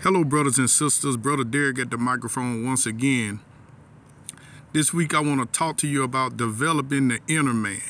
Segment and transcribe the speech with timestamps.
[0.00, 1.16] Hello, brothers and sisters.
[1.16, 3.40] Brother Derek at the microphone once again.
[4.72, 7.82] This week, I want to talk to you about developing the inner man.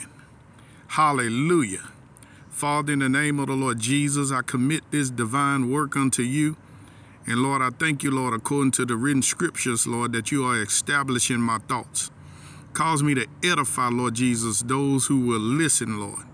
[0.87, 1.91] Hallelujah.
[2.49, 6.57] Father, in the name of the Lord Jesus, I commit this divine work unto you.
[7.27, 10.63] And Lord, I thank you, Lord, according to the written scriptures, Lord, that you are
[10.63, 12.11] establishing my thoughts.
[12.73, 16.25] Cause me to edify, Lord Jesus, those who will listen, Lord.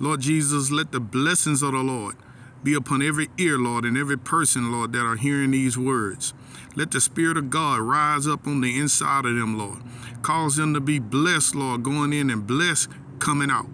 [0.00, 2.16] Lord Jesus, let the blessings of the Lord
[2.62, 6.34] be upon every ear, Lord, and every person, Lord, that are hearing these words.
[6.76, 9.78] Let the Spirit of God rise up on the inside of them, Lord.
[10.22, 13.66] Cause them to be blessed, Lord, going in and blessed coming out.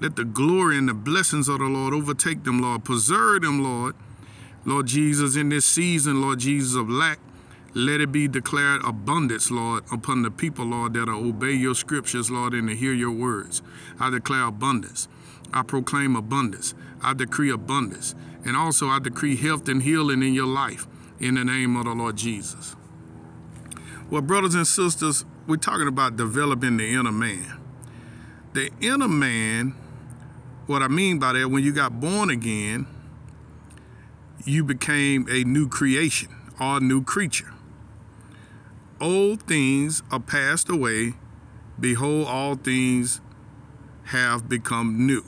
[0.00, 2.84] Let the glory and the blessings of the Lord overtake them, Lord.
[2.84, 3.94] Preserve them, Lord.
[4.64, 7.18] Lord Jesus, in this season, Lord Jesus, of lack,
[7.74, 12.52] let it be declared abundance, Lord, upon the people, Lord, that obey your scriptures, Lord,
[12.52, 13.62] and to hear your words.
[13.98, 15.08] I declare abundance.
[15.52, 16.74] I proclaim abundance.
[17.02, 18.14] I decree abundance.
[18.44, 20.86] And also I decree health and healing in your life
[21.20, 22.74] in the name of the Lord Jesus.
[24.10, 27.58] Well, brothers and sisters, we're talking about developing the inner man.
[28.52, 29.74] The inner man,
[30.66, 32.86] what I mean by that, when you got born again,
[34.44, 36.28] you became a new creation
[36.60, 37.52] or a new creature.
[39.00, 41.14] Old things are passed away.
[41.80, 43.20] Behold, all things
[44.04, 45.24] have become new.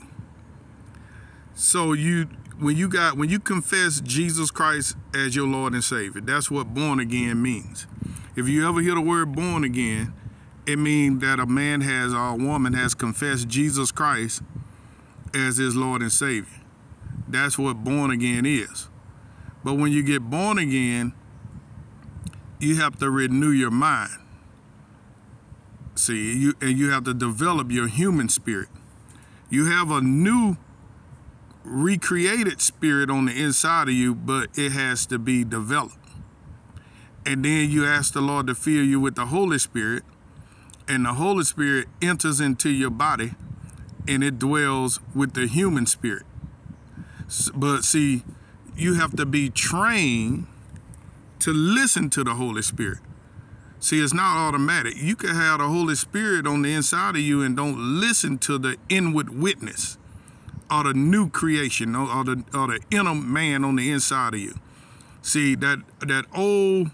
[1.55, 2.27] So you
[2.59, 6.73] when you got when you confess Jesus Christ as your Lord and Savior, that's what
[6.73, 7.87] born again means.
[8.35, 10.13] If you ever hear the word born again,
[10.67, 14.41] it means that a man has or a woman has confessed Jesus Christ
[15.33, 16.61] as his Lord and Savior.
[17.27, 18.89] That's what born again is.
[19.63, 21.13] But when you get born again,
[22.59, 24.11] you have to renew your mind.
[25.95, 28.67] See, you and you have to develop your human spirit.
[29.49, 30.57] You have a new
[31.65, 35.97] recreated spirit on the inside of you, but it has to be developed.
[37.25, 40.03] And then you ask the Lord to fill you with the Holy Spirit,
[40.87, 43.33] and the Holy Spirit enters into your body
[44.07, 46.23] and it dwells with the human spirit.
[47.55, 48.23] But see,
[48.75, 50.47] you have to be trained
[51.39, 52.99] to listen to the Holy Spirit.
[53.79, 54.95] See, it's not automatic.
[54.97, 58.57] You can have the Holy Spirit on the inside of you and don't listen to
[58.57, 59.97] the inward witness
[60.69, 64.55] or the new creation or, the, or the inner man on the inside of you.
[65.21, 66.91] See, that, that old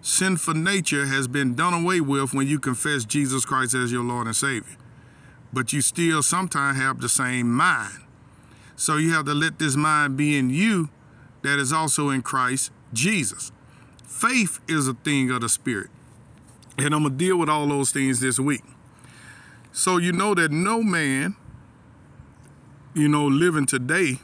[0.00, 4.26] sinful nature has been done away with when you confess Jesus Christ as your Lord
[4.26, 4.76] and Savior.
[5.52, 8.00] But you still sometimes have the same mind.
[8.76, 10.90] So you have to let this mind be in you
[11.42, 13.52] that is also in Christ Jesus.
[14.02, 15.90] Faith is a thing of the Spirit.
[16.76, 18.62] And I'm going to deal with all those things this week.
[19.72, 21.36] So you know that no man
[22.94, 24.18] you know, living today,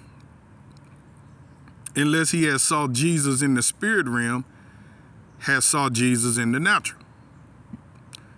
[1.97, 4.44] unless he has saw Jesus in the spirit realm,
[5.41, 7.00] has saw Jesus in the natural.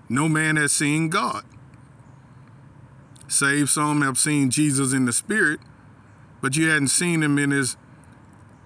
[0.08, 1.44] No man has seen God.
[3.28, 5.60] Save some have seen Jesus in the spirit,
[6.40, 7.76] but you hadn't seen him in his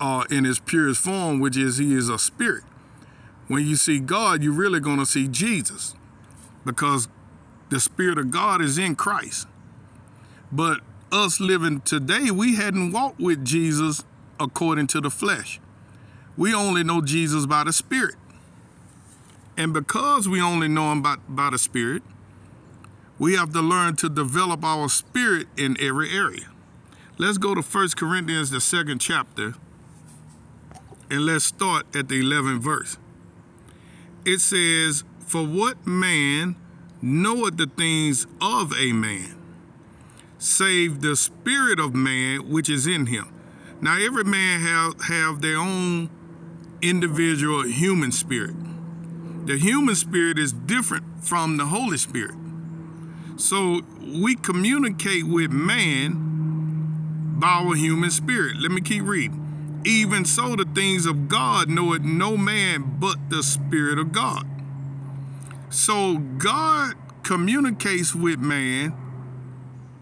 [0.01, 2.65] uh, in his purest form, which is he is a spirit.
[3.49, 5.95] When you see God, you're really going to see Jesus
[6.65, 7.09] because
[7.71, 9.47] the Spirit of God is in Christ.
[10.51, 10.81] But
[11.13, 14.05] us living today, we hadn't walked with Jesus
[14.39, 15.61] according to the flesh.
[16.37, 18.17] We only know Jesus by the Spirit.
[19.57, 22.03] And because we only know him by, by the Spirit,
[23.19, 26.49] we have to learn to develop our spirit in every area.
[27.17, 29.55] Let's go to 1 Corinthians, the second chapter,
[31.11, 32.99] and let's start at the 11th verse.
[34.27, 36.57] It says, For what man
[37.01, 39.36] knoweth the things of a man?
[40.39, 43.33] Save the spirit of man which is in him.
[43.81, 46.11] Now every man have have their own
[46.83, 48.57] individual human spirit.
[49.47, 52.35] The human spirit is different from the Holy Spirit.
[53.37, 58.57] So we communicate with man by our human spirit.
[58.57, 59.83] Let me keep reading.
[59.85, 64.45] Even so, the things of God knoweth no man but the Spirit of God.
[65.71, 68.97] So God communicates with man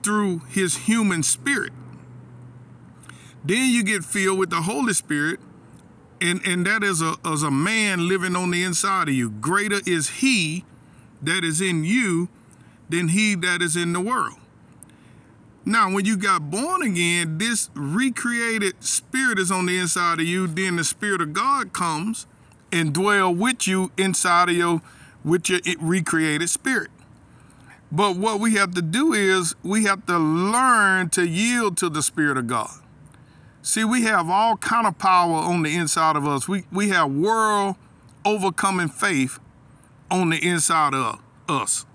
[0.05, 1.73] through his human spirit.
[3.45, 5.41] Then you get filled with the Holy Spirit,
[6.21, 9.31] and, and that is a, as a man living on the inside of you.
[9.31, 10.65] Greater is he
[11.21, 12.29] that is in you
[12.89, 14.39] than he that is in the world.
[15.67, 20.47] Now, when you got born again, this recreated spirit is on the inside of you.
[20.47, 22.27] Then the spirit of God comes
[22.71, 24.83] and dwell with you inside of your
[25.25, 26.91] with your recreated spirit.
[27.95, 32.03] But what we have to do is we have to learn to yield to the
[32.03, 32.71] Spirit of God.
[33.63, 36.49] See, we have all kind of power on the inside of us.
[36.49, 37.77] We we have world
[38.25, 39.39] overcoming faith
[40.11, 41.87] on the inside of us.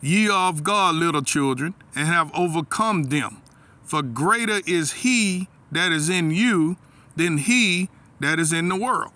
[0.00, 3.38] Ye are of God, little children, and have overcome them.
[3.82, 6.76] For greater is he that is in you
[7.16, 7.88] than he
[8.20, 9.12] that is in the world.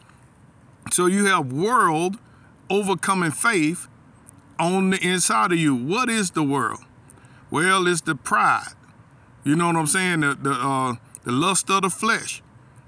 [0.91, 2.19] So you have world
[2.69, 3.87] overcoming faith
[4.59, 5.75] on the inside of you.
[5.75, 6.81] What is the world?
[7.51, 8.75] Well, it's the pride.
[9.45, 10.21] You know what I'm saying?
[10.21, 10.95] The the uh,
[11.25, 12.43] the lust of the flesh,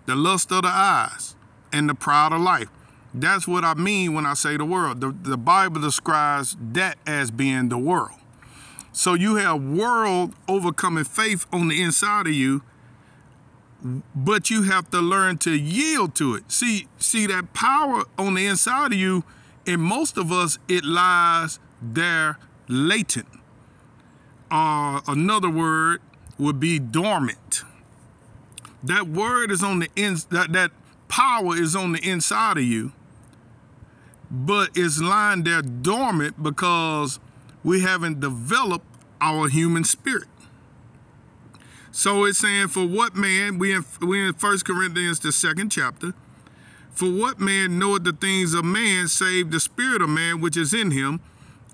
[0.07, 1.37] the lust of the eyes,
[1.73, 2.69] and the pride of life.
[3.13, 5.01] That's what I mean when I say the world.
[5.01, 8.19] The, the Bible describes that as being the world.
[8.93, 12.63] So you have world overcoming faith on the inside of you,
[14.15, 16.51] but you have to learn to yield to it.
[16.53, 19.25] See, see that power on the inside of you,
[19.71, 23.29] in most of us, it lies there latent.
[24.51, 26.03] Uh, another word
[26.39, 27.63] would be dormant.
[28.83, 30.73] That word is on the in that, that
[31.07, 32.93] power is on the inside of you,
[34.29, 37.21] but it's lying there dormant because
[37.63, 38.87] we haven't developed
[39.21, 40.27] our human spirit.
[41.93, 46.15] So it's saying, for what man, we in, we in 1 Corinthians, the second chapter,
[47.01, 50.75] for what man knoweth the things of man save the spirit of man which is
[50.75, 51.19] in him?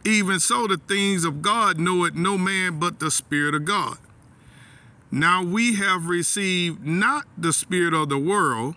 [0.04, 3.98] Even so, the things of God knoweth no man but the spirit of God.
[5.10, 8.76] Now we have received not the spirit of the world,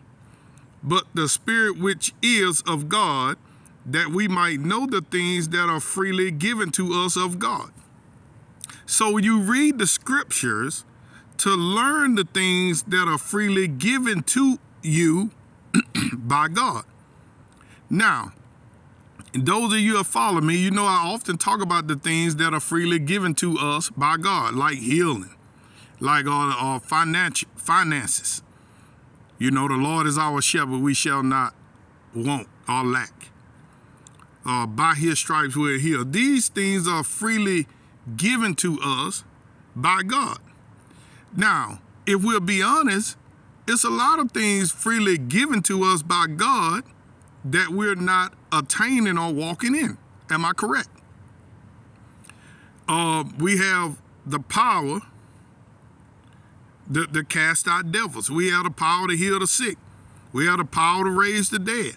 [0.82, 3.38] but the spirit which is of God
[3.86, 7.70] that we might know the things that are freely given to us of God.
[8.88, 10.84] So you read the scriptures
[11.38, 15.30] to learn the things that are freely given to you
[16.30, 16.86] by God.
[17.90, 18.32] Now,
[19.34, 22.54] those of you who follow me, you know I often talk about the things that
[22.54, 25.36] are freely given to us by God, like healing,
[26.00, 28.42] like our, our financial finances.
[29.38, 31.54] You know, the Lord is our shepherd; we shall not
[32.16, 33.30] want or lack
[34.46, 36.14] uh, by his stripes we're healed.
[36.14, 37.68] These things are freely
[38.18, 39.24] given to us
[39.76, 40.40] by God.
[41.36, 43.16] Now, if we'll be honest,
[43.70, 46.84] it's a lot of things freely given to us by God
[47.46, 49.98] that we're not attaining or walking in.
[50.30, 50.90] Am I correct?
[52.88, 55.02] Uh, we have the power
[56.92, 58.30] to, to cast out devils.
[58.30, 59.78] We have the power to heal the sick.
[60.34, 61.96] We have the power to raise the dead,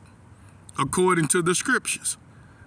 [0.78, 2.16] according to the scriptures.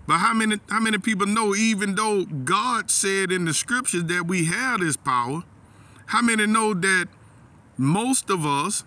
[0.07, 4.27] But how many how many people know even though God said in the scriptures that
[4.27, 5.43] we have this power,
[6.07, 7.07] how many know that
[7.77, 8.83] most of us,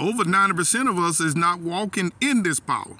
[0.00, 2.96] over 90% of us, is not walking in this power?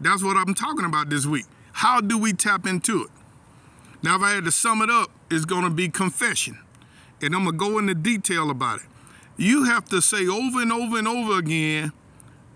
[0.00, 1.46] That's what I'm talking about this week.
[1.72, 3.10] How do we tap into it?
[4.02, 6.58] Now, if I had to sum it up, it's going to be confession.
[7.22, 8.86] And I'm going to go into detail about it.
[9.36, 11.92] You have to say over and over and over again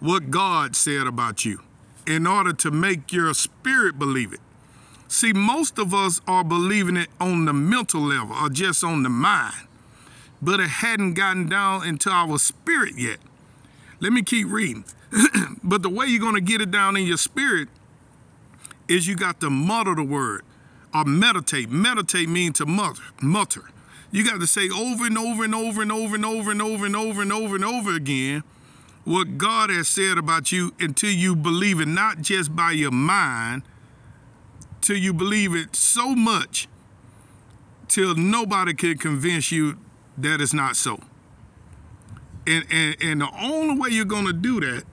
[0.01, 1.61] what God said about you
[2.07, 4.41] in order to make your spirit believe it.
[5.09, 9.09] See, most of us are believing it on the mental level or just on the
[9.09, 9.67] mind,
[10.41, 13.19] but it hadn't gotten down into our spirit yet.
[14.01, 14.85] Let me keep reading.
[15.63, 17.69] but the way you're going to get it down in your spirit
[18.89, 20.43] is you got to mutter the word
[20.95, 21.71] or meditate.
[21.71, 23.03] Meditate means to mutter.
[23.23, 23.71] mutter.
[24.11, 26.87] You got to say over and over and over and over and over and over
[26.87, 28.43] and over and over and over again
[29.05, 33.63] what God has said about you until you believe it, not just by your mind,
[34.81, 36.69] till you believe it so much
[37.89, 39.79] till nobody can convince you
[40.17, 41.01] that it's not so.
[42.47, 44.85] And, and, and the only way you're going to do that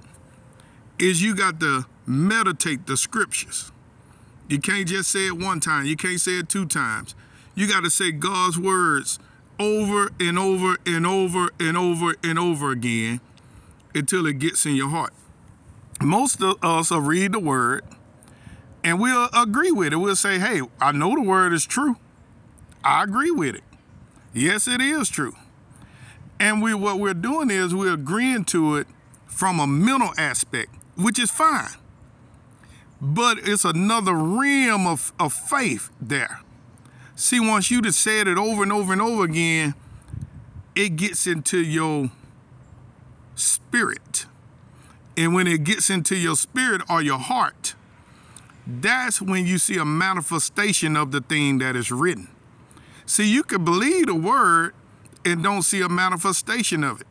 [1.00, 3.72] is you got to meditate the scriptures.
[4.50, 7.16] You can't just say it one time, you can't say it two times.
[7.56, 9.20] You got to say God's words
[9.60, 13.20] over and over and over and over and over again
[13.96, 15.14] until it gets in your heart.
[16.02, 17.84] Most of us will read the word
[18.84, 19.98] and we'll agree with it.
[19.98, 21.98] We'll say, hey, I know the word is true.
[22.84, 23.64] I agree with it.
[24.34, 25.36] Yes, it is true.
[26.40, 28.88] And we what we're doing is we're agreeing to it
[29.26, 31.70] from a mental aspect, which is fine.
[33.02, 36.42] But it's another realm of, of faith there.
[37.16, 39.76] See, once you just said it over and over and over again,
[40.76, 42.12] it gets into your
[43.36, 44.26] spirit.
[45.16, 47.74] And when it gets into your spirit or your heart,
[48.68, 52.28] that's when you see a manifestation of the thing that is written.
[53.06, 54.74] See, you can believe the word
[55.32, 57.08] and don't see a manifestation of it.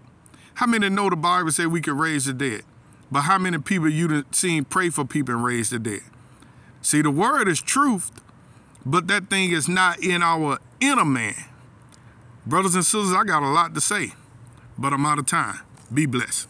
[0.55, 2.63] How many know the Bible say we can raise the dead?
[3.11, 6.01] But how many people you seen pray for people and raise the dead?
[6.83, 8.11] See, the word is truth,
[8.85, 11.35] but that thing is not in our inner man.
[12.47, 14.13] Brothers and sisters, I got a lot to say,
[14.79, 15.61] but I'm out of time.
[15.93, 16.49] Be blessed.